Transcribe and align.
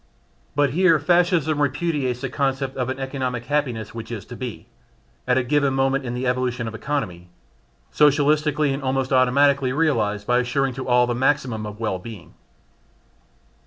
But 0.55 0.71
here 0.71 0.97
Fascism 0.97 1.61
repudiates 1.61 2.21
the 2.21 2.29
concept 2.29 2.75
of 2.75 2.89
an 2.89 2.97
economic 2.99 3.45
"happiness" 3.45 3.93
which 3.93 4.09
is 4.11 4.25
to 4.25 4.35
be 4.35 4.65
at 5.27 5.37
a 5.37 5.43
given 5.43 5.75
moment 5.75 6.05
in 6.05 6.15
the 6.15 6.25
evolution 6.25 6.67
of 6.67 6.73
economy 6.73 7.29
socialistically 7.93 8.73
and 8.73 8.81
almost 8.81 9.13
automatically 9.13 9.71
realised 9.73 10.25
by 10.25 10.39
assuring 10.39 10.73
to 10.73 10.87
all 10.87 11.05
the 11.05 11.13
maximum 11.13 11.67
of 11.67 11.79
well 11.79 11.99
being. 11.99 12.33